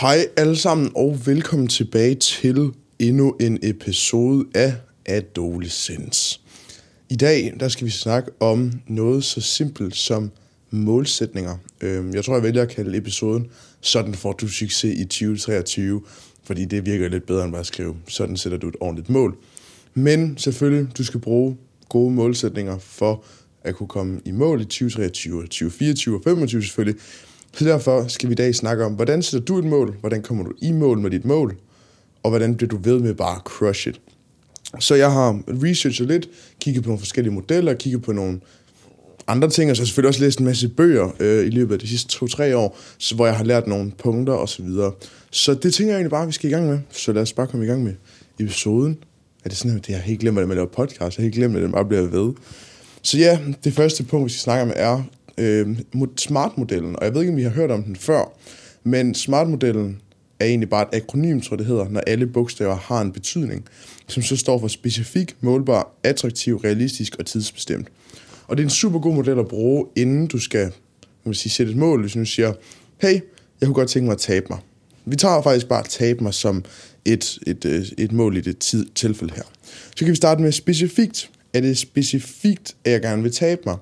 [0.00, 4.74] Hej alle sammen, og velkommen tilbage til endnu en episode af
[5.06, 6.40] Adolescence.
[7.08, 10.30] I dag der skal vi snakke om noget så simpelt som
[10.70, 11.56] målsætninger.
[11.80, 16.02] Øhm, jeg tror, jeg vælger at kalde episoden Sådan får du succes i 2023,
[16.44, 19.36] fordi det virker lidt bedre end bare at skrive, sådan sætter du et ordentligt mål.
[19.94, 21.56] Men selvfølgelig, du skal bruge
[21.88, 23.24] gode målsætninger for
[23.64, 27.00] at kunne komme i mål i 2023, 2024 og 2025 selvfølgelig.
[27.52, 30.44] Så derfor skal vi i dag snakke om, hvordan sætter du et mål, hvordan kommer
[30.44, 31.56] du i mål med dit mål,
[32.22, 34.00] og hvordan bliver du ved med bare at crush it.
[34.80, 36.28] Så jeg har researchet lidt,
[36.60, 38.40] kigget på nogle forskellige modeller, kigget på nogle
[39.26, 41.74] andre ting, og så har jeg selvfølgelig også læst en masse bøger øh, i løbet
[41.74, 44.92] af de sidste to-tre år, så, hvor jeg har lært nogle punkter og så videre.
[45.30, 46.78] Så det tænker jeg egentlig bare, at vi skal i gang med.
[46.90, 47.94] Så lad os bare komme i gang med
[48.38, 48.98] episoden.
[49.44, 51.00] Er det sådan, at jeg har helt glemt, at man laver podcast?
[51.00, 52.32] Jeg har helt glemt, at den bare bliver ved.
[53.02, 55.02] Så ja, det første punkt, vi skal snakke om, er
[55.40, 55.68] øh,
[56.16, 56.96] smart-modellen.
[56.96, 58.38] Og jeg ved ikke, om vi har hørt om den før,
[58.84, 60.00] men smart-modellen
[60.40, 63.64] er egentlig bare et akronym, tror jeg det hedder, når alle bogstaver har en betydning,
[64.06, 67.88] som så står for specifik, målbar, attraktiv, realistisk og tidsbestemt.
[68.46, 70.72] Og det er en super god model at bruge, inden du skal
[71.24, 72.52] man sige, sætte et mål, hvis du siger,
[72.98, 73.12] hey,
[73.60, 74.58] jeg kunne godt tænke mig at tabe mig.
[75.04, 76.64] Vi tager faktisk bare tabe mig som
[77.04, 79.42] et, et, et, et mål i det tid, tilfælde her.
[79.96, 81.30] Så kan vi starte med specifikt.
[81.54, 83.76] Er det specifikt, at jeg gerne vil tabe mig?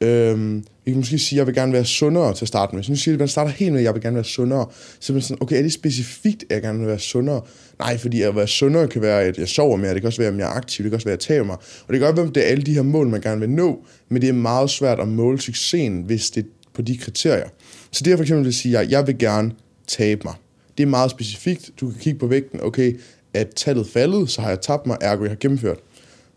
[0.00, 2.82] Øhm, vi kan måske sige, at jeg vil gerne være sundere til at starte med.
[2.82, 4.66] Så nu siger at man starter helt med, at jeg vil gerne være sundere.
[5.00, 7.40] Så er man sådan, okay, er det specifikt, at jeg gerne vil være sundere?
[7.78, 10.32] Nej, fordi at være sundere kan være, at jeg sover mere, det kan også være,
[10.32, 11.56] at jeg er aktiv, det kan også være, at jeg taber mig.
[11.56, 13.50] Og det kan godt være, at det er alle de her mål, man gerne vil
[13.50, 17.48] nå, men det er meget svært at måle succesen, hvis det er på de kriterier.
[17.90, 19.52] Så det jeg for eksempel vil sige, at jeg vil gerne
[19.86, 20.34] tabe mig.
[20.78, 21.70] Det er meget specifikt.
[21.80, 23.00] Du kan kigge på vægten, okay,
[23.34, 25.78] at tallet faldet, så har jeg tabt mig, ergo jeg har gennemført.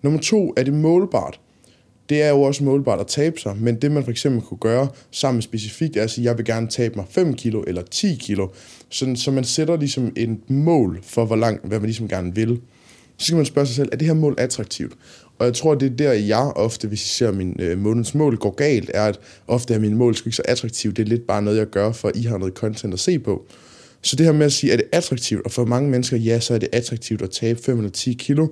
[0.01, 1.39] Nummer to, er det målbart?
[2.09, 4.87] Det er jo også målbart at tabe sig, men det man for eksempel kunne gøre
[5.11, 8.47] sammen specifikt er at sige, jeg vil gerne tabe mig 5 kilo eller 10 kilo,
[8.89, 12.61] sådan, så man sætter ligesom et mål for, hvor langt, hvad man ligesom gerne vil.
[13.17, 14.93] Så skal man spørge sig selv, er det her mål attraktivt?
[15.39, 18.37] Og jeg tror, det er der, jeg ofte, hvis jeg ser min øh, månedens mål
[18.37, 20.97] går galt, er, at ofte er mine mål sgu ikke så attraktivt.
[20.97, 23.45] Det er lidt bare noget, jeg gør, for I har noget content at se på.
[24.01, 25.45] Så det her med at sige, er det attraktivt?
[25.45, 28.47] Og for mange mennesker, ja, så er det attraktivt at tabe 5 eller 10 kilo.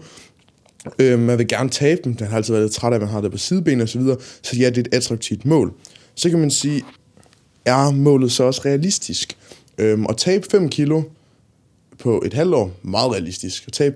[1.00, 2.16] Øh, man vil gerne tabe dem.
[2.16, 4.00] Den har altid været lidt træt af, at man har det på sideben og så
[4.00, 4.18] videre.
[4.42, 5.74] Så ja, det er et attraktivt mål.
[6.16, 6.84] Så kan man sige,
[7.66, 9.38] er målet så også realistisk?
[9.78, 11.04] Øhm, at tabe 5 kilo
[12.00, 13.64] på et halvt år, meget realistisk.
[13.68, 13.96] At tabe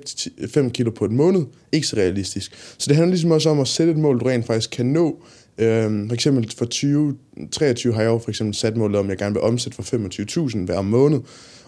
[0.53, 2.75] 5 kilo på en måned, ikke så realistisk.
[2.77, 5.21] Så det handler ligesom også om at sætte et mål, du rent faktisk kan nå.
[5.57, 9.17] Øhm, for eksempel for 2023 har jeg jo for eksempel sat målet om, at jeg
[9.17, 11.19] gerne vil omsætte for 25.000 hver måned.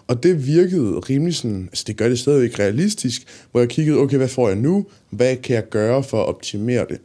[0.06, 4.16] Og det virkede rimelig sådan, altså det gør det stadigvæk realistisk, hvor jeg kiggede, okay,
[4.16, 4.86] hvad får jeg nu?
[5.10, 6.98] Hvad kan jeg gøre for at optimere det?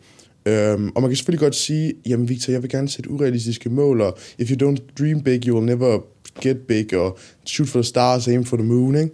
[0.47, 4.01] Um, og man kan selvfølgelig godt sige, jamen Victor, jeg vil gerne sætte urealistiske mål,
[4.01, 5.99] og if you don't dream big, you will never
[6.41, 9.09] get big, og shoot for the stars, aim for the moon, ikke?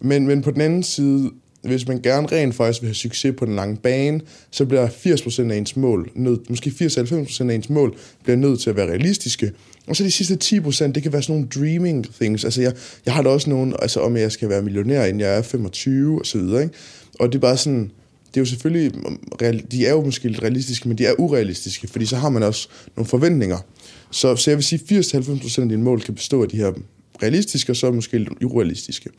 [0.00, 1.30] Men, men på den anden side,
[1.64, 4.20] hvis man gerne rent faktisk vil have succes på den lange bane,
[4.50, 8.70] så bliver 80% af ens mål, nød, måske 80-90% af ens mål, bliver nødt til
[8.70, 9.52] at være realistiske.
[9.86, 12.44] Og så de sidste 10%, det kan være sådan nogle dreaming things.
[12.44, 12.72] Altså jeg,
[13.06, 16.20] jeg har da også nogen, altså om jeg skal være millionær, inden jeg er 25
[16.20, 16.74] og så videre, ikke?
[17.18, 17.90] Og det er bare sådan,
[18.34, 18.92] det er jo selvfølgelig,
[19.72, 22.68] de er jo måske lidt realistiske, men de er urealistiske, fordi så har man også
[22.96, 23.58] nogle forventninger.
[24.10, 26.72] Så, så jeg vil sige, 80-90% af dine mål kan bestå af de her
[27.22, 29.10] realistiske, og så måske lidt urealistiske.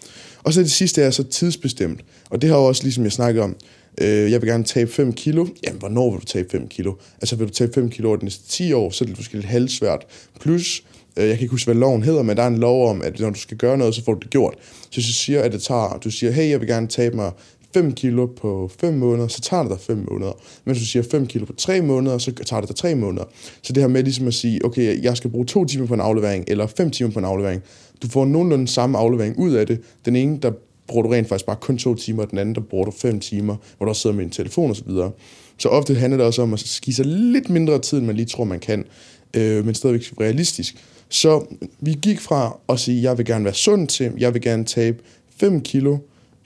[0.43, 2.01] Og så det sidste er så tidsbestemt.
[2.29, 3.55] Og det har også, ligesom jeg snakkede om,
[4.01, 5.47] øh, jeg vil gerne tabe 5 kilo.
[5.63, 6.93] Jamen, hvornår vil du tabe 5 kilo?
[7.21, 9.33] Altså, vil du tabe 5 kilo over de næste 10 år, så er det måske
[9.33, 10.05] lidt halvsvært.
[10.41, 10.83] Plus,
[11.17, 13.19] øh, jeg kan ikke huske, hvad loven hedder, men der er en lov om, at
[13.19, 14.53] når du skal gøre noget, så får du det gjort.
[14.81, 17.31] Så hvis du siger, at det tager, du siger, hey, jeg vil gerne tabe mig
[17.75, 20.31] 5 kilo på 5 måneder, så tager det dig 5 måneder.
[20.65, 23.23] Men hvis du siger 5 kilo på 3 måneder, så tager det dig 3 måneder.
[23.61, 25.99] Så det her med ligesom at sige, okay, jeg skal bruge 2 timer på en
[25.99, 27.61] aflevering, eller 5 timer på en aflevering.
[28.05, 29.81] Du får nogenlunde samme aflevering ud af det.
[30.05, 30.51] Den ene, der
[30.87, 33.19] bruger du rent faktisk bare kun 2 timer, og den anden, der bruger du 5
[33.19, 34.89] timer, hvor du også sidder med en telefon osv.
[34.89, 35.11] Så,
[35.57, 38.25] så ofte handler det også om at give sig lidt mindre tid, end man lige
[38.25, 38.85] tror, man kan,
[39.33, 40.75] øh, men stadigvæk realistisk.
[41.09, 41.45] Så
[41.79, 44.97] vi gik fra at sige, jeg vil gerne være sund til, jeg vil gerne tabe
[45.37, 45.97] 5 kilo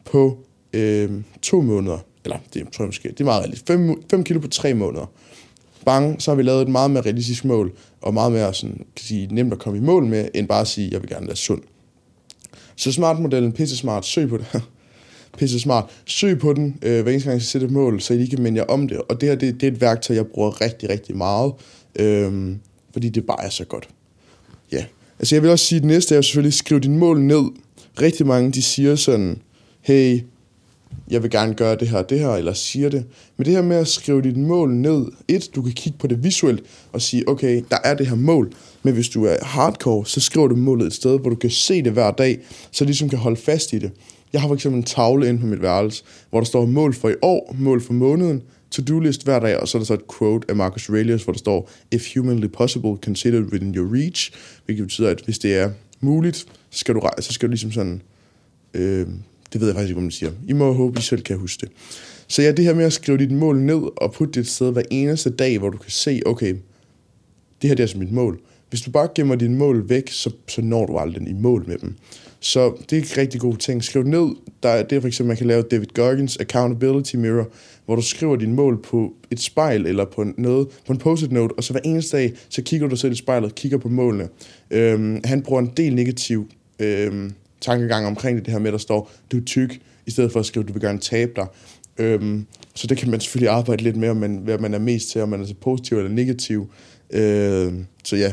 [0.06, 0.38] på
[0.74, 1.12] øh,
[1.42, 1.98] to måneder.
[2.26, 3.72] Eller det tror jeg måske, det er meget realistisk.
[4.12, 5.12] 5, kilo på tre måneder.
[5.86, 7.72] Bang, så har vi lavet et meget mere realistisk mål,
[8.02, 10.68] og meget mere sådan, kan sige, nemt at komme i mål med, end bare at
[10.68, 11.62] sige, jeg vil gerne være sund.
[12.76, 14.46] Så smart-modellen, pisse smart, søg på det.
[15.40, 15.86] pisse smart.
[16.06, 18.42] Søg på den, øh, hver eneste gang jeg sætter et mål, så I lige kan
[18.42, 18.98] minde jer om det.
[18.98, 21.54] Og det her, det, det er et værktøj, jeg bruger rigtig, rigtig meget,
[21.96, 22.56] øh,
[22.94, 23.90] fordi det bare er så godt.
[24.72, 24.86] Ja.
[25.20, 27.44] Altså jeg vil også sige, at det næste er selvfølgelig, skriv dine mål ned.
[28.02, 29.42] Rigtig mange, de siger sådan,
[29.82, 30.20] hey,
[31.10, 33.06] jeg vil gerne gøre det her det her, eller siger det.
[33.38, 36.24] Men det her med at skrive dit mål ned, et, du kan kigge på det
[36.24, 36.64] visuelt
[36.94, 38.52] og sige, okay, der er det her mål,
[38.84, 41.84] men hvis du er hardcore, så skriver du målet et sted, hvor du kan se
[41.84, 42.40] det hver dag,
[42.72, 43.92] så du ligesom kan holde fast i det.
[44.34, 47.10] Jeg har for eksempel en tavle inde på mit værelse, hvor der står mål for
[47.10, 48.42] i år, mål for måneden,
[48.72, 51.38] to-do-list hver dag, og så er der så et quote af Marcus Aurelius, hvor der
[51.38, 54.32] står, If humanly possible, consider it within your reach,
[54.66, 56.38] hvilket betyder, at hvis det er muligt,
[56.70, 58.02] så skal du, så skal du ligesom sådan,
[58.74, 59.08] øh,
[59.54, 60.32] det ved jeg faktisk ikke, hvad man siger.
[60.48, 61.70] I må håbe, I selv kan huske det.
[62.28, 64.72] Så ja, det her med at skrive dit mål ned og putte det et sted
[64.72, 66.56] hver eneste dag, hvor du kan se, okay,
[67.62, 68.40] det her det er altså mit mål.
[68.70, 71.78] Hvis du bare gemmer dine mål væk, så, så når du aldrig i mål med
[71.78, 71.96] dem.
[72.40, 73.84] Så det er en rigtig god ting.
[73.84, 74.36] Skriv ned.
[74.64, 77.50] Der er det for eksempel, man kan lave David Goggins Accountability Mirror,
[77.86, 81.54] hvor du skriver dine mål på et spejl eller på noget, på en post-it note,
[81.58, 84.30] og så hver eneste dag, så kigger du selv i spejlet, kigger på målene.
[84.72, 86.50] Øhm, han bruger en del negativ
[86.80, 90.40] øhm, tankegang omkring det, det her med, der står, du er tyk, i stedet for
[90.40, 91.48] at skrive, du vil gerne tabe dig.
[91.98, 92.46] Øhm,
[92.76, 95.22] så det kan man selvfølgelig arbejde lidt med, om man, hvad man er mest til,
[95.22, 96.72] om man er så positiv eller negativ.
[97.12, 98.32] Øhm, så ja.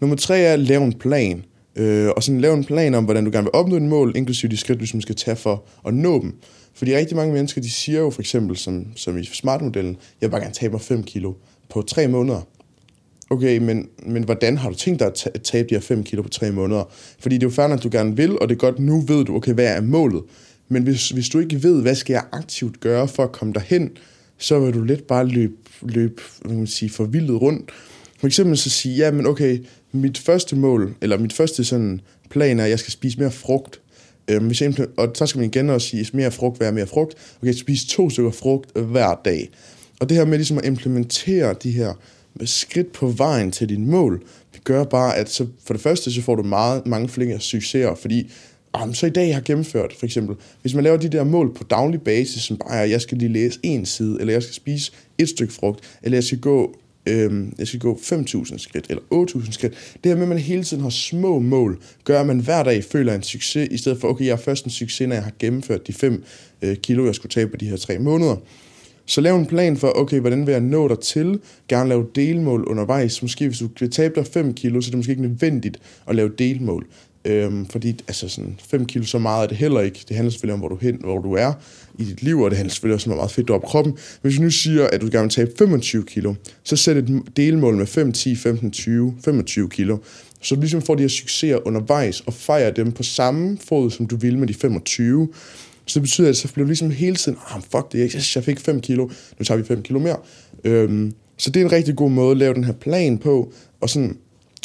[0.00, 1.44] Nummer tre er lav en plan.
[1.76, 4.50] Øh, og sådan lave en plan om, hvordan du gerne vil opnå dine mål, inklusive
[4.50, 6.34] de skridt, du som skal tage for at nå dem.
[6.74, 10.30] Fordi rigtig mange mennesker, de siger jo for eksempel, som, som i smartmodellen, jeg vil
[10.30, 11.32] bare gerne tabe mig 5 kilo
[11.70, 12.40] på 3 måneder.
[13.30, 16.28] Okay, men, men hvordan har du tænkt dig at tabe de her 5 kilo på
[16.28, 16.92] 3 måneder?
[17.18, 19.24] Fordi det er jo færdigt, at du gerne vil, og det er godt, nu ved
[19.24, 20.22] du, okay, hvad er målet?
[20.68, 23.90] Men hvis, hvis du ikke ved, hvad skal jeg aktivt gøre for at komme derhen,
[24.38, 27.70] så vil du lidt bare løbe, løbe hvad man sige, forvildet rundt.
[28.18, 29.58] For eksempel så sige, ja, men okay,
[29.92, 32.00] mit første mål, eller mit første sådan
[32.30, 33.80] plan er, at jeg skal spise mere frugt.
[34.28, 37.14] Øhm, hvis jeg, og så skal man igen også sige, mere frugt, være mere frugt.
[37.42, 39.50] Okay, spise to stykker frugt hver dag.
[40.00, 41.92] Og det her med ligesom at implementere de her
[42.44, 44.22] skridt på vejen til din mål,
[44.54, 47.94] det gør bare, at så for det første, så får du meget, mange flere succeser,
[47.94, 48.32] fordi
[48.82, 51.54] um, så i dag jeg har gennemført, for eksempel, hvis man laver de der mål
[51.54, 54.42] på daglig basis, som bare er, at jeg skal lige læse en side, eller jeg
[54.42, 56.76] skal spise et stykke frugt, eller jeg skal gå
[57.06, 59.96] øhm, jeg skal gå 5.000 skridt eller 8.000 skridt.
[60.04, 62.84] Det her med, at man hele tiden har små mål, gør, at man hver dag
[62.84, 65.32] føler en succes, i stedet for, okay, jeg er først en succes, når jeg har
[65.38, 66.24] gennemført de 5
[66.62, 68.36] øh, kilo, jeg skulle tage på de her 3 måneder.
[69.06, 71.40] Så lav en plan for, okay, hvordan vil jeg nå dig til?
[71.68, 73.22] Gerne lave delmål undervejs.
[73.22, 75.78] Måske hvis du vil tabe dig 5 kilo, så er det måske ikke nødvendigt
[76.08, 76.86] at lave delmål.
[77.24, 80.04] Øhm, fordi altså sådan 5 kilo, så meget er det heller ikke.
[80.08, 81.52] Det handler selvfølgelig om, hvor du, hen, hvor du er
[81.98, 83.66] i dit liv, og det handler selvfølgelig også om, hvor meget fedt du har på
[83.66, 83.98] kroppen.
[84.22, 87.76] Hvis du nu siger, at du gerne vil tabe 25 kilo, så sæt et delmål
[87.76, 89.98] med 5, 10, 15, 20, 25 kilo.
[90.40, 94.06] Så du ligesom får de her succeser undervejs, og fejrer dem på samme fod, som
[94.06, 95.28] du vil med de 25.
[95.86, 98.32] Så det betyder, at så bliver du ligesom hele tiden, ah, fuck det, jeg, altså,
[98.38, 99.08] jeg fik 5 kilo,
[99.38, 100.16] nu tager vi 5 kilo mere.
[100.64, 103.90] Øhm, så det er en rigtig god måde at lave den her plan på, og
[103.90, 104.16] sådan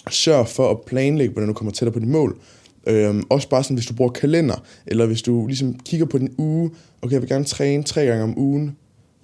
[0.10, 2.38] sørge for at planlægge, hvordan du kommer tættere på dit mål.
[2.88, 6.36] Øhm, også bare sådan, hvis du bruger kalender, eller hvis du ligesom kigger på din
[6.38, 6.72] uge,
[7.02, 8.76] okay, jeg vil gerne træne tre gange om ugen,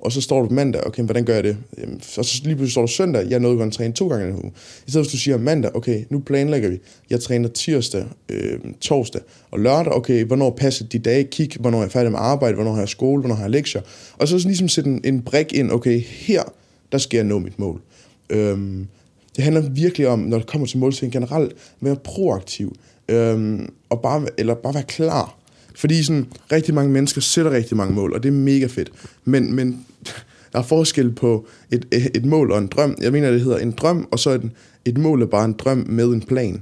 [0.06, 1.58] og så står du mandag, okay, hvordan gør jeg det?
[1.78, 4.26] Jamen, og så lige pludselig står du søndag, jeg nåede godt at træne to gange
[4.26, 4.52] i en uge.
[4.88, 6.80] I stedet hvis du siger mandag, okay, nu planlægger vi,
[7.10, 9.22] jeg træner tirsdag, øh, torsdag
[9.52, 12.72] og lørdag, okay, hvornår passer de dage, kig, hvornår er jeg færdig med arbejde, hvornår
[12.72, 13.82] har jeg skole, hvornår har jeg lektier,
[14.18, 16.44] og så ligesom sætte en, en brik ind, okay, her,
[16.92, 17.82] der skal jeg nå mit mål.
[18.30, 18.88] Øhm,
[19.36, 22.76] det handler virkelig om, når det kommer til målsætning generelt, at være proaktiv,
[23.10, 25.38] øhm, og bare, eller bare være klar.
[25.76, 28.92] Fordi sådan, rigtig mange mennesker sætter rigtig mange mål, og det er mega fedt.
[29.26, 29.86] Men, men
[30.56, 32.98] der er forskel på et, et mål og en drøm.
[33.02, 34.50] Jeg mener, det hedder en drøm, og så et,
[34.86, 36.62] et mål er bare en drøm med en plan.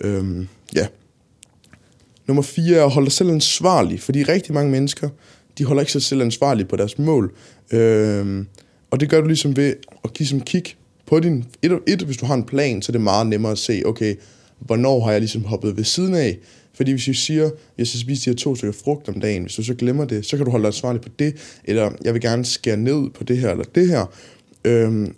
[0.00, 0.86] Øhm, ja.
[2.26, 5.08] Nummer fire er at holde dig selv ansvarlig, fordi rigtig mange mennesker,
[5.58, 7.34] de holder ikke sig selv ansvarlige på deres mål.
[7.72, 8.46] Øhm,
[8.90, 10.64] og det gør du ligesom ved at give som kig
[11.06, 11.44] på din...
[11.62, 14.14] Et, et, hvis du har en plan, så er det meget nemmere at se, okay,
[14.58, 16.38] hvornår har jeg ligesom hoppet ved siden af?
[16.74, 19.42] Fordi hvis du siger, at jeg skal spise de her to stykker frugt om dagen,
[19.42, 22.14] hvis du så glemmer det, så kan du holde dig ansvarlig på det, eller jeg
[22.14, 24.06] vil gerne skære ned på det her eller det her.
[24.64, 25.14] Øhm,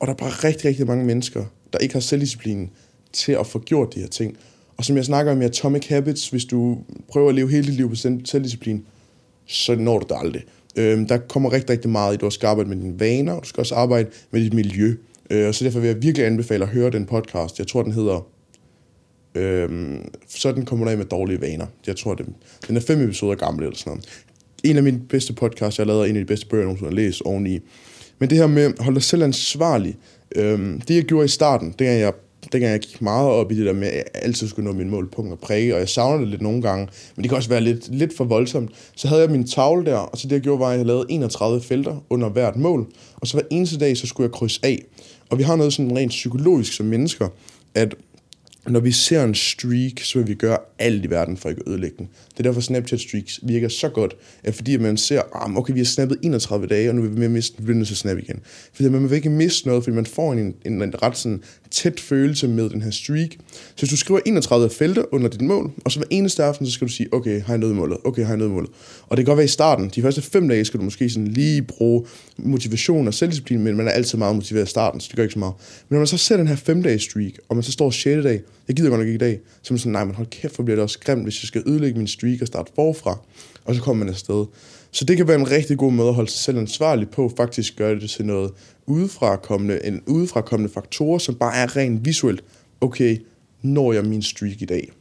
[0.00, 2.70] og der er bare rigtig, rigtig mange mennesker, der ikke har selvdisciplinen
[3.12, 4.36] til at få gjort de her ting.
[4.76, 7.74] Og som jeg snakker om i Atomic Habits, hvis du prøver at leve hele dit
[7.74, 8.86] liv på selvdisciplin,
[9.46, 10.42] så når du det aldrig.
[10.76, 13.48] Øhm, der kommer rigtig, rigtig meget i, du skal arbejde med dine vaner, og du
[13.48, 14.96] skal også arbejde med dit miljø.
[15.30, 17.58] Øh, og så derfor vil jeg virkelig anbefale at høre den podcast.
[17.58, 18.26] Jeg tror, den hedder
[19.34, 21.66] Øhm, sådan kommer du af med dårlige vaner.
[21.86, 22.26] Jeg tror, det,
[22.68, 24.04] den er fem episoder gammel eller sådan noget.
[24.64, 26.90] En af mine bedste podcasts, jeg har lavet, en af de bedste bøger, jeg nogensinde
[26.90, 27.58] har læst oveni.
[28.18, 29.96] Men det her med at holde dig selv ansvarlig,
[30.36, 32.12] øhm, det jeg gjorde i starten, det er jeg
[32.52, 34.90] dengang jeg gik meget op i det der med, at jeg altid skulle nå min
[34.90, 37.60] målpunkt og præge, og jeg savner det lidt nogle gange, men det kan også være
[37.60, 38.70] lidt, lidt for voldsomt.
[38.96, 41.06] Så havde jeg min tavle der, og så det jeg gjorde var, at jeg lavede
[41.08, 42.86] 31 felter under hvert mål,
[43.16, 44.84] og så hver eneste dag, så skulle jeg krydse af.
[45.30, 47.28] Og vi har noget sådan rent psykologisk som mennesker,
[47.74, 47.94] at
[48.68, 51.70] når vi ser en streak, så vil vi gøre alt i verden for ikke at
[51.70, 52.08] ødelægge den.
[52.30, 55.78] Det er derfor Snapchat streaks virker så godt, at fordi man ser, ah, okay, vi
[55.78, 58.40] har snappet 31 dage, og nu vil vi miste, vi nødt til at snappe igen.
[58.72, 61.42] Fordi man vil ikke miste noget, fordi man får en, en, en ret sådan
[61.74, 63.30] tæt følelse med den her streak.
[63.50, 66.72] Så hvis du skriver 31 felter under dit mål, og så hver eneste aften, så
[66.72, 67.98] skal du sige, okay, har jeg nået målet?
[68.04, 68.70] Okay, har jeg nået målet?
[69.02, 69.90] Og det kan godt være i starten.
[69.94, 72.06] De første fem dage skal du måske sådan lige bruge
[72.38, 75.32] motivation og selvdisciplin, men man er altid meget motiveret i starten, så det gør ikke
[75.32, 75.54] så meget.
[75.88, 78.22] Men når man så ser den her fem dages streak, og man så står 6.
[78.24, 80.26] dag, jeg gider godt nok ikke i dag, så er man sådan, nej, men hold
[80.26, 83.18] kæft, for bliver det også grimt, hvis jeg skal ødelægge min streak og starte forfra.
[83.64, 84.44] Og så kommer man afsted.
[84.94, 87.76] Så det kan være en rigtig god måde at holde sig selv ansvarlig på, faktisk
[87.76, 88.50] gøre det til noget
[88.86, 92.44] udefrakommende, en udefrakommende faktor, som bare er rent visuelt.
[92.80, 93.18] Okay,
[93.62, 94.92] når jeg min streak i dag?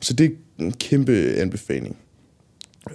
[0.00, 1.96] Så det er en kæmpe anbefaling.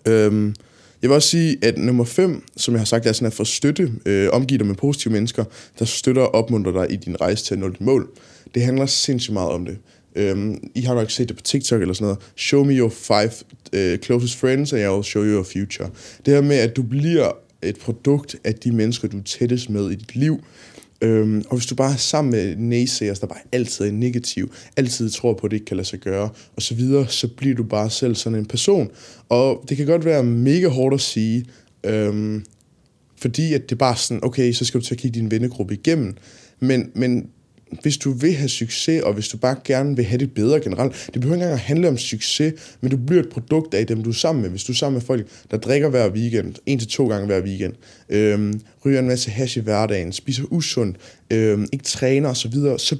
[0.05, 0.55] Øhm,
[1.01, 3.43] jeg vil også sige, at nummer 5, som jeg har sagt, er sådan at få
[3.43, 5.43] støtte, øh, omgive dig med positive mennesker,
[5.79, 8.09] der støtter og opmuntrer dig i din rejse til at nå dit mål.
[8.55, 9.77] Det handler sindssygt meget om det.
[10.19, 12.19] Um, I har nok set det på TikTok eller sådan noget.
[12.35, 13.31] Show me your five
[13.73, 15.89] uh, closest friends, and I will show you your future.
[16.25, 17.31] Det her med, at du bliver
[17.61, 20.43] et produkt af de mennesker, du er tættest med i dit liv.
[21.05, 25.09] Um, og hvis du bare er sammen med naysayers, der bare altid er negativ, altid
[25.09, 27.63] tror på, at det ikke kan lade sig gøre, og så videre, så bliver du
[27.63, 28.89] bare selv sådan en person.
[29.29, 31.45] Og det kan godt være mega hårdt at sige,
[31.89, 32.45] um,
[33.17, 35.73] fordi at det er bare sådan, okay, så skal du til at kigge din vennegruppe
[35.73, 36.15] igennem.
[36.59, 37.29] Men, men
[37.81, 41.09] hvis du vil have succes, og hvis du bare gerne vil have det bedre generelt,
[41.13, 44.03] det behøver ikke engang at handle om succes, men du bliver et produkt af dem,
[44.03, 44.49] du er sammen med.
[44.49, 47.41] Hvis du er sammen med folk, der drikker hver weekend, en til to gange hver
[47.41, 47.73] weekend,
[48.09, 50.97] øhm, ryger en masse hash i hverdagen, spiser usundt,
[51.31, 52.97] øhm, ikke træner osv., så, så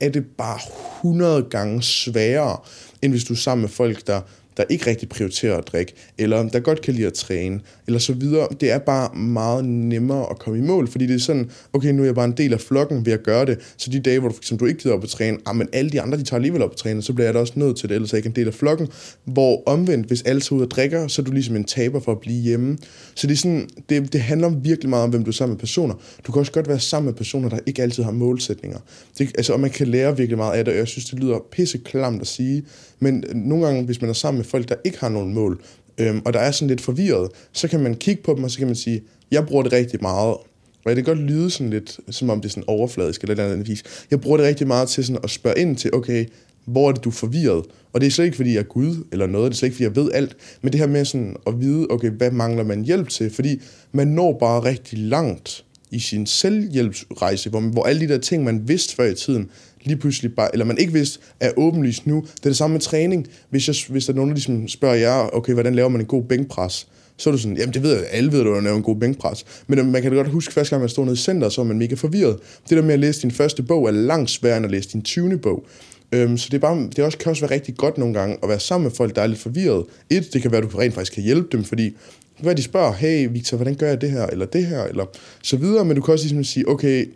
[0.00, 0.58] er det bare
[0.98, 2.56] 100 gange sværere,
[3.02, 4.20] end hvis du er sammen med folk, der
[4.56, 8.12] der ikke rigtig prioriterer at drikke, eller der godt kan lide at træne, eller så
[8.12, 8.48] videre.
[8.60, 12.02] Det er bare meget nemmere at komme i mål, fordi det er sådan, okay, nu
[12.02, 14.28] er jeg bare en del af flokken ved at gøre det, så de dage, hvor
[14.28, 16.22] du, for eksempel, du ikke gider op at træne, ah, men alle de andre, de
[16.22, 18.16] tager alligevel op at træne, så bliver jeg da også nødt til det, ellers er
[18.16, 18.88] jeg ikke en del af flokken.
[19.24, 22.12] Hvor omvendt, hvis alle tager ud og drikker, så er du ligesom en taber for
[22.12, 22.78] at blive hjemme.
[23.14, 25.60] Så det, er sådan, det, det handler virkelig meget om, hvem du er sammen med
[25.60, 25.94] personer.
[26.26, 28.78] Du kan også godt være sammen med personer, der ikke altid har målsætninger.
[29.18, 31.38] Det, altså, og man kan lære virkelig meget af det, og jeg synes, det lyder
[31.50, 32.62] pisse klamt at sige,
[33.00, 35.60] men nogle gange, hvis man er sammen med folk, der ikke har nogen mål,
[35.98, 38.58] øhm, og der er sådan lidt forvirret, så kan man kigge på dem, og så
[38.58, 40.36] kan man sige, jeg bruger det rigtig meget,
[40.84, 43.52] og det kan godt lyde sådan lidt, som om det er sådan overfladisk eller noget
[43.52, 43.82] andet vis.
[44.10, 46.26] Jeg bruger det rigtig meget til sådan at spørge ind til, okay,
[46.64, 47.64] hvor er det, du er forvirret?
[47.92, 49.74] Og det er slet ikke, fordi jeg er Gud eller noget, det er slet ikke,
[49.74, 52.84] fordi jeg ved alt, men det her med sådan at vide, okay, hvad mangler man
[52.84, 53.30] hjælp til?
[53.30, 53.60] Fordi
[53.92, 58.68] man når bare rigtig langt i sin selvhjælpsrejse, hvor, hvor alle de der ting, man
[58.68, 59.50] vidste før i tiden,
[59.84, 62.20] lige pludselig bare, eller man ikke vidste, er åbenlyst nu.
[62.20, 63.26] Det er det samme med træning.
[63.50, 66.06] Hvis, jeg, hvis der er nogen, der ligesom spørger jer, okay, hvordan laver man en
[66.06, 66.88] god bænkpres?
[67.16, 68.96] Så er du sådan, jamen det ved jeg, alle ved, at du laver en god
[68.96, 69.46] bænkpres.
[69.66, 71.60] Men øh, man kan da godt huske, første gang man stod nede i center, så
[71.60, 72.36] var man mega forvirret.
[72.68, 75.02] Det der med at læse din første bog er langt sværere end at læse din
[75.02, 75.38] 20.
[75.38, 75.64] bog.
[76.12, 78.48] Øhm, så det, er bare, det også, kan også være rigtig godt nogle gange at
[78.48, 79.84] være sammen med folk, der er lidt forvirret.
[80.10, 81.96] Et, det kan være, at du rent faktisk kan hjælpe dem, fordi
[82.40, 85.04] hvad de spørger, hey Victor, hvordan gør jeg det her, eller det her, eller
[85.42, 87.06] så videre, men du kan også ligesom sige, okay,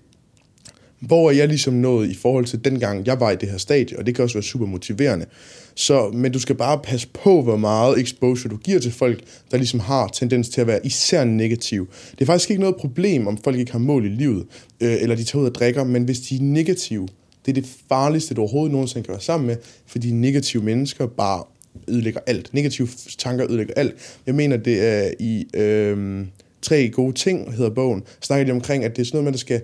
[1.07, 3.99] hvor er jeg ligesom nået i forhold til dengang, jeg var i det her stadie,
[3.99, 5.27] og det kan også være super motiverende.
[5.75, 9.21] Så, men du skal bare passe på, hvor meget exposure du giver til folk,
[9.51, 11.89] der ligesom har tendens til at være især negativ.
[12.11, 14.47] Det er faktisk ikke noget problem, om folk ikke har mål i livet,
[14.81, 17.09] øh, eller de tager ud og drikker, men hvis de er negative,
[17.47, 19.57] det er det farligste, du overhovedet nogensinde kan være sammen med,
[19.87, 21.43] fordi negative mennesker bare
[21.89, 22.55] ødelægger alt.
[22.55, 23.95] Negative tanker ødelægger alt.
[24.27, 26.27] Jeg mener, det er i øh,
[26.63, 29.39] tre gode ting, hedder bogen, snakker de omkring, at det er sådan noget, man der
[29.39, 29.61] skal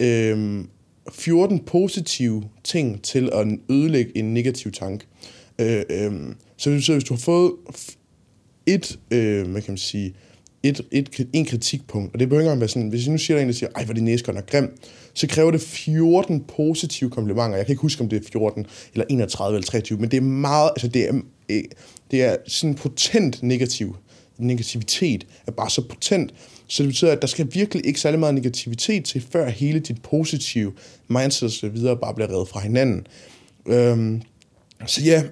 [0.00, 0.64] øh,
[1.12, 5.06] 14 positive ting til at ødelægge en negativ tanke.
[5.58, 6.12] Øh, øh,
[6.56, 7.52] så det betyder, hvis du har fået
[8.66, 10.14] et, øh, hvad kan man sige,
[10.62, 13.42] et, et, en kritikpunkt, og det behøver ikke være sådan, hvis jeg nu siger der
[13.42, 14.78] en, der siger, ej, hvor det næse godt nok grim,
[15.14, 17.56] så kræver det 14 positive komplimenter.
[17.56, 20.20] Jeg kan ikke huske, om det er 14, eller 31, eller 23, men det er
[20.20, 21.64] meget, altså det er, øh,
[22.10, 23.96] det er sådan potent negativ,
[24.38, 26.34] negativitet er bare så potent,
[26.68, 30.02] så det betyder, at der skal virkelig ikke særlig meget negativitet til, før hele dit
[30.02, 30.72] positive
[31.08, 33.06] mindset og så videre bare bliver reddet fra hinanden.
[33.66, 34.22] Øhm,
[34.86, 35.22] så ja,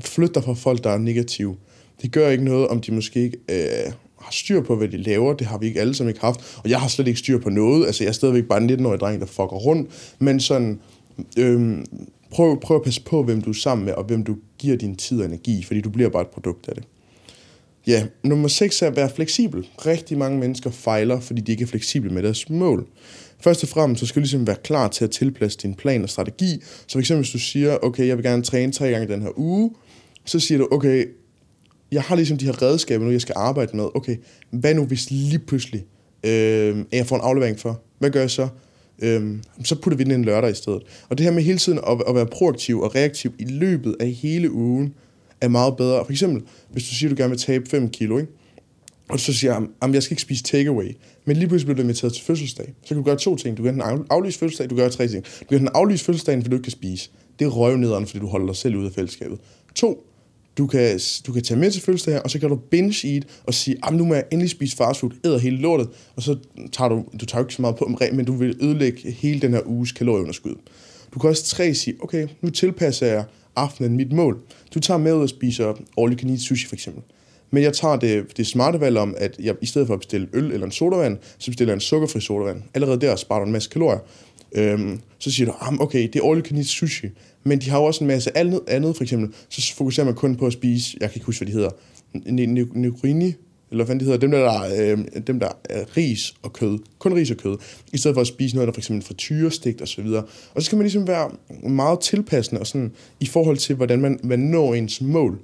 [0.00, 1.56] flyt dig fra folk, der er negative.
[2.02, 5.34] Det gør ikke noget, om de måske ikke øh, har styr på, hvad de laver.
[5.34, 6.60] Det har vi ikke alle sammen ikke haft.
[6.64, 7.86] Og jeg har slet ikke styr på noget.
[7.86, 10.14] Altså, jeg er stadigvæk bare en 19-årig dreng, der fucker rundt.
[10.18, 10.80] Men sådan,
[11.38, 11.86] øhm,
[12.30, 14.96] prøv, prøv at passe på, hvem du er sammen med, og hvem du giver din
[14.96, 16.84] tid og energi, fordi du bliver bare et produkt af det.
[17.88, 19.68] Ja, nummer 6 er at være fleksibel.
[19.86, 22.86] Rigtig mange mennesker fejler, fordi de ikke er fleksible med deres mål.
[23.40, 26.10] Først og fremmest, så skal du ligesom være klar til at tilpasse din plan og
[26.10, 26.60] strategi.
[26.62, 29.38] Så for eksempel, hvis du siger, okay, jeg vil gerne træne tre gange den her
[29.38, 29.70] uge,
[30.24, 31.06] så siger du, okay,
[31.92, 33.88] jeg har ligesom de her redskaber nu, jeg skal arbejde med.
[33.94, 34.16] Okay,
[34.50, 35.86] hvad nu hvis lige pludselig
[36.24, 37.82] øh, jeg får en aflevering for?
[37.98, 38.48] Hvad gør jeg så?
[39.02, 40.82] øhm, så putter vi den en lørdag i stedet.
[41.08, 44.10] Og det her med hele tiden at, at være proaktiv og reaktiv i løbet af
[44.10, 44.94] hele ugen,
[45.40, 46.04] er meget bedre.
[46.04, 46.42] For eksempel,
[46.72, 48.32] hvis du siger, at du gerne vil tabe 5 kilo, ikke?
[49.08, 51.82] og så siger jeg, at jeg skal ikke spise takeaway, men lige pludselig bliver du
[51.82, 53.56] inviteret til fødselsdag, så kan du gøre to ting.
[53.56, 55.24] Du kan enten aflyse fødselsdag, du kan gøre tre ting.
[55.24, 57.10] Du kan enten aflyse fødselsdagen, fordi du ikke kan spise.
[57.38, 59.38] Det er røvnederen, fordi du holder dig selv ude af fællesskabet.
[59.74, 60.04] To,
[60.58, 63.26] du kan, du kan tage med til fødselsdag her, og så kan du binge eat
[63.44, 66.36] og sige, at nu må jeg endelig spise fastfood, æder hele lortet, og så
[66.72, 69.60] tager du, du tager ikke så meget på, men du vil ødelægge hele den her
[69.66, 70.54] uges kalorieunderskud.
[71.14, 73.24] Du kan også tre sige, okay, nu tilpasser jeg
[73.58, 74.40] aftenen mit mål.
[74.74, 77.02] Du tager med ud og spiser all you can eat sushi for eksempel.
[77.50, 80.28] Men jeg tager det, det smarte valg om, at jeg i stedet for at bestille
[80.32, 82.62] øl eller en sodavand, så bestiller jeg en sukkerfri sodavand.
[82.74, 83.98] Allerede der sparer du en masse kalorier.
[84.52, 87.06] Øhm, så siger du, ah, okay, det er all you can eat sushi.
[87.44, 89.34] Men de har jo også en masse andet, andet for eksempel.
[89.48, 91.70] Så fokuserer man kun på at spise, jeg kan ikke huske, hvad de hedder,
[92.74, 93.34] Negrini,
[93.70, 97.14] eller hvad de hedder, dem der, der, øh, dem der er ris og kød, kun
[97.14, 97.56] ris og kød,
[97.92, 100.22] i stedet for at spise noget, der for eksempel frityrestigt og så videre.
[100.54, 101.30] Og så skal man ligesom være
[101.68, 105.40] meget tilpassende og sådan, i forhold til, hvordan man, man når ens mål.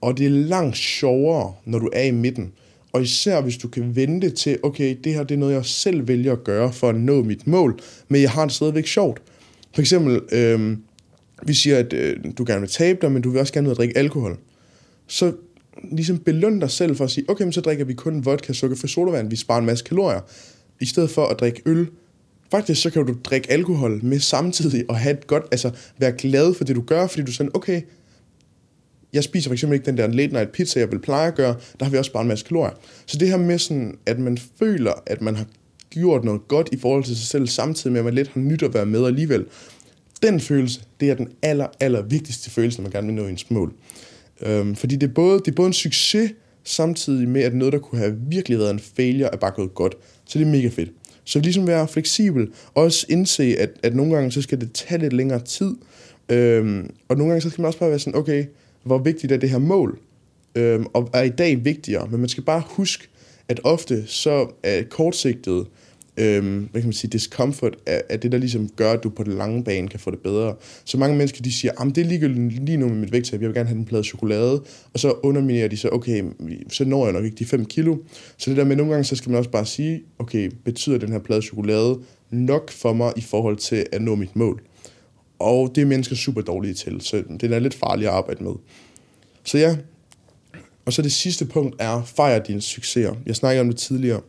[0.00, 2.52] Og det er langt sjovere, når du er i midten.
[2.92, 6.08] Og især hvis du kan vente til, okay, det her det er noget, jeg selv
[6.08, 9.22] vælger at gøre for at nå mit mål, men jeg har det stadigvæk sjovt.
[9.74, 10.76] For eksempel, øh,
[11.46, 13.70] vi siger, at øh, du gerne vil tabe dig, men du vil også gerne ud
[13.70, 14.38] og drikke alkohol.
[15.06, 15.32] Så
[15.92, 18.88] ligesom belønne dig selv for at sige, okay, men så drikker vi kun vodka, sukkerfri
[18.88, 20.20] sodavand, vi sparer en masse kalorier,
[20.80, 21.88] i stedet for at drikke øl.
[22.50, 26.54] Faktisk så kan du drikke alkohol med samtidig og have et godt, altså være glad
[26.54, 27.82] for det, du gør, fordi du sådan, okay,
[29.12, 31.56] jeg spiser for eksempel ikke den der late night pizza, jeg vil pleje at gøre,
[31.78, 32.74] der har vi også bare en masse kalorier.
[33.06, 35.46] Så det her med sådan, at man føler, at man har
[35.90, 38.62] gjort noget godt i forhold til sig selv, samtidig med, at man lidt har nyt
[38.62, 39.44] at være med alligevel,
[40.22, 43.50] den følelse, det er den aller, aller vigtigste følelse, når man gerne vil nå ens
[43.50, 43.72] mål.
[44.42, 46.30] Øhm, fordi det er, både, det er både en succes,
[46.64, 49.94] samtidig med, at noget, der kunne have virkelig været en failure, er bare gået godt.
[50.24, 50.90] Så det er mega fedt.
[51.24, 55.00] Så ligesom være fleksibel, og også indse, at, at nogle gange, så skal det tage
[55.00, 55.74] lidt længere tid,
[56.28, 58.44] øhm, og nogle gange, så skal man også bare være sådan, okay,
[58.82, 59.98] hvor vigtigt er det her mål,
[60.54, 63.08] øhm, og er i dag vigtigere, men man skal bare huske,
[63.48, 65.66] at ofte så er kortsigtet
[66.18, 69.22] øhm, hvad kan man sige, discomfort er, er det, der ligesom gør, at du på
[69.22, 70.54] den lange bane kan få det bedre.
[70.84, 73.48] Så mange mennesker, de siger, at det er ligegyldigt lige nu med mit vægttab, jeg
[73.48, 74.62] vil gerne have den plade chokolade,
[74.94, 76.24] og så underminerer de så, okay,
[76.68, 77.96] så når jeg nok ikke de 5 kilo.
[78.36, 81.12] Så det der med, nogle gange, så skal man også bare sige, okay, betyder den
[81.12, 81.98] her plade chokolade
[82.30, 84.62] nok for mig i forhold til at nå mit mål?
[85.38, 88.52] Og det er mennesker super dårlige til, så det er lidt farligt at arbejde med.
[89.44, 89.76] Så ja,
[90.88, 93.14] og så det sidste punkt er, fejre dine succeser.
[93.26, 94.20] Jeg snakkede om det tidligere.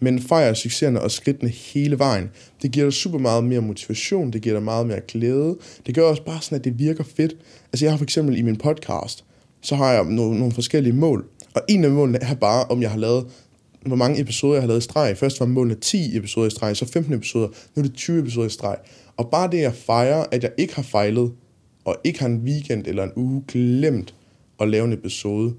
[0.00, 2.30] Men fejre succeserne og skridtene hele vejen.
[2.62, 5.56] Det giver dig super meget mere motivation, det giver dig meget mere glæde.
[5.86, 7.36] Det gør også bare sådan, at det virker fedt.
[7.72, 9.24] Altså jeg har for eksempel i min podcast,
[9.60, 11.28] så har jeg nogle, nogle forskellige mål.
[11.54, 13.26] Og en af målene er bare, om jeg har lavet
[13.86, 15.16] hvor mange episoder jeg har lavet i streg.
[15.16, 18.46] Først var målene 10 episoder i streg, så 15 episoder, nu er det 20 episoder
[18.46, 18.76] i streg.
[19.16, 21.32] Og bare det, at fejre, at jeg ikke har fejlet,
[21.84, 24.14] og ikke har en weekend eller en uge glemt
[24.60, 25.54] at lave en episode,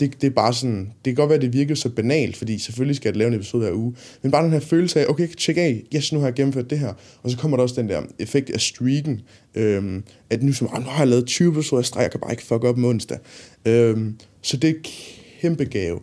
[0.00, 2.58] det, det er bare sådan, det kan godt være, at det virker så banalt, fordi
[2.58, 5.28] selvfølgelig skal jeg lave en episode hver uge, men bare den her følelse af, okay,
[5.28, 7.88] tjek af, yes, nu har jeg gennemført det her, og så kommer der også den
[7.88, 9.20] der effekt af streaken,
[9.54, 12.20] øhm, at nu, som, ah, nu har jeg lavet 20 episoder jeg, streg, jeg kan
[12.20, 13.18] bare ikke fuck op med onsdag.
[13.64, 14.74] Øhm, så det er
[15.40, 16.00] kæmpe gave.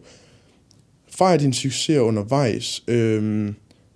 [1.10, 2.84] Fejr din succes undervejs.
[2.88, 3.56] Øhm,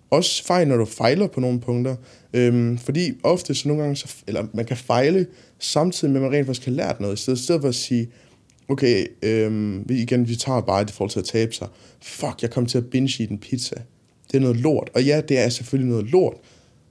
[0.10, 1.96] også fejl, når du fejler på nogle punkter.
[2.34, 5.26] Øhm, fordi ofte, så nogle gange, så, eller man kan fejle,
[5.60, 7.28] samtidig med, at man rent faktisk har lært noget.
[7.28, 8.10] I stedet for at sige,
[8.72, 11.68] okay, øhm, igen, vi tager bare det forhold til at tabe sig.
[12.02, 13.76] Fuck, jeg kom til at binge i den pizza.
[14.32, 14.90] Det er noget lort.
[14.94, 16.34] Og ja, det er selvfølgelig noget lort.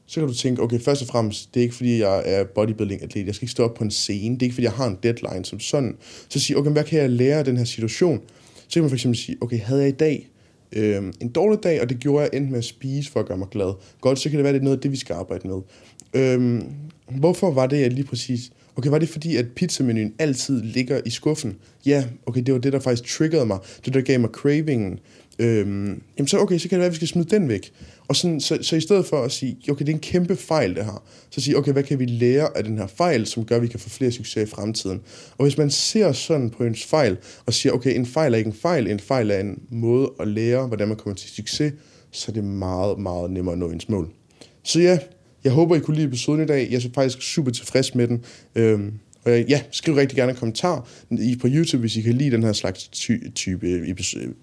[0.07, 3.27] Så kan du tænke, okay, først og fremmest, det er ikke fordi, jeg er bodybuilding-atlet.
[3.27, 4.35] Jeg skal ikke stå op på en scene.
[4.35, 5.97] Det er ikke fordi, jeg har en deadline som sådan.
[6.29, 8.21] Så sige, okay, hvad kan jeg lære af den her situation?
[8.69, 10.31] Så kan man for eksempel sige, okay, havde jeg i dag
[10.73, 13.39] øhm, en dårlig dag, og det gjorde jeg enten med at spise for at gøre
[13.39, 13.73] mig glad.
[14.01, 15.61] Godt, så kan det være, det er noget af det, vi skal arbejde med.
[16.15, 16.65] Øhm,
[17.09, 21.11] hvorfor var det, jeg lige præcis Okay, var det fordi, at pizzamenuen altid ligger i
[21.11, 21.57] skuffen?
[21.87, 23.59] Ja, okay, det var det, der faktisk triggerede mig.
[23.85, 24.99] Det, der gav mig cravingen.
[25.39, 27.73] Øhm, jamen så, okay, så kan det være, at vi skal smide den væk.
[28.09, 30.75] Og sådan, så, så i stedet for at sige, okay, det er en kæmpe fejl,
[30.75, 33.57] det her, så sige, okay, hvad kan vi lære af den her fejl, som gør,
[33.57, 35.01] at vi kan få flere succes i fremtiden?
[35.39, 38.49] Og hvis man ser sådan på ens fejl, og siger, okay, en fejl er ikke
[38.49, 41.73] en fejl, en fejl er en måde at lære, hvordan man kommer til succes,
[42.11, 44.09] så er det meget, meget nemmere at nå ens mål.
[44.63, 44.99] Så ja,
[45.45, 46.69] jeg håber, I kunne lide episoden i dag.
[46.71, 48.25] Jeg er faktisk super tilfreds med den.
[48.55, 48.93] Øhm,
[49.25, 52.43] og ja, skriv rigtig gerne en kommentar i på YouTube, hvis I kan lide den
[52.43, 53.67] her slags ty- type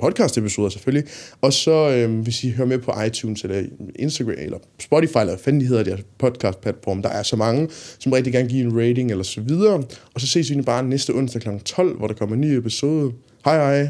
[0.04, 1.04] podcast-episoder selvfølgelig.
[1.42, 3.64] Og så øhm, hvis I hører med på iTunes eller
[3.96, 8.34] Instagram eller Spotify, eller hvad fanden de hedder, podcast-platform, der er så mange, som rigtig
[8.34, 9.84] gerne giver en rating eller så videre.
[10.14, 11.50] Og så ses vi bare næste onsdag kl.
[11.66, 13.12] 12, hvor der kommer en ny episode.
[13.46, 13.90] Hej hej!